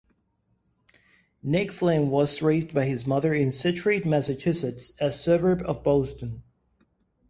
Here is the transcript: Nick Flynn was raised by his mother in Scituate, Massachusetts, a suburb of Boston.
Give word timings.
Nick 1.43 1.71
Flynn 1.71 2.09
was 2.09 2.41
raised 2.41 2.73
by 2.73 2.85
his 2.85 3.05
mother 3.05 3.35
in 3.35 3.51
Scituate, 3.51 4.03
Massachusetts, 4.03 4.93
a 4.99 5.11
suburb 5.11 5.61
of 5.63 5.83
Boston. 5.83 6.41